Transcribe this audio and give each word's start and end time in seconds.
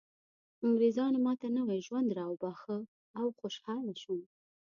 انګریزانو 0.65 1.17
ماته 1.25 1.47
نوی 1.57 1.79
ژوند 1.87 2.09
راوباښه 2.19 2.77
او 3.19 3.25
خوشحاله 3.39 3.93
شوم 4.01 4.21